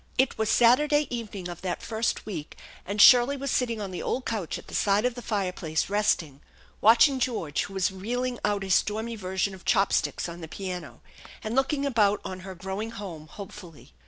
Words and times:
It 0.17 0.35
was 0.35 0.49
Saturday 0.49 1.05
evening 1.15 1.47
of 1.47 1.61
that 1.61 1.83
first 1.83 2.25
week, 2.25 2.57
and 2.87 2.99
Shirley 2.99 3.37
was 3.37 3.51
sitting 3.51 3.79
on 3.79 3.91
the 3.91 4.01
old 4.01 4.25
couoh 4.25 4.57
at 4.57 4.65
the 4.65 4.73
side 4.73 5.05
of 5.05 5.13
the 5.13 5.21
fireplace, 5.21 5.91
resting, 5.91 6.41
watching 6.81 7.19
George, 7.19 7.65
who 7.65 7.75
was 7.75 7.91
reeling 7.91 8.39
out 8.43 8.63
a 8.63 8.71
stormy 8.71 9.15
version 9.15 9.53
of 9.53 9.63
chopsticks 9.63 10.27
on 10.27 10.41
the 10.41 10.47
piano, 10.47 11.01
and 11.43 11.53
looking 11.55 11.85
about 11.85 12.19
on 12.25 12.39
her 12.39 12.55
growing 12.55 12.89
home 12.89 13.27
hopefully. 13.27 13.93